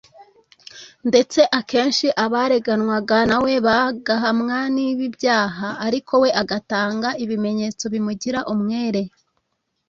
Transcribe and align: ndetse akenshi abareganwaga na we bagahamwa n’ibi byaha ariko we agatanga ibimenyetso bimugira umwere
ndetse 1.09 1.39
akenshi 1.59 2.07
abareganwaga 2.25 3.17
na 3.29 3.37
we 3.43 3.53
bagahamwa 3.67 4.57
n’ibi 4.73 5.05
byaha 5.17 5.67
ariko 5.87 6.13
we 6.23 6.29
agatanga 6.41 7.09
ibimenyetso 7.23 7.83
bimugira 7.93 8.39
umwere 8.53 9.01